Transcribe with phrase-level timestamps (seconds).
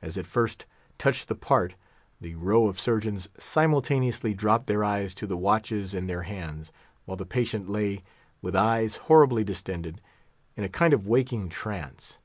[0.00, 0.64] As it first
[0.96, 1.76] touched the part,
[2.18, 6.72] the row of surgeons simultaneously dropped their eyes to the watches in their hands
[7.04, 8.02] while the patient lay,
[8.40, 10.00] with eyes horribly distended,
[10.56, 12.18] in a kind of waking trance.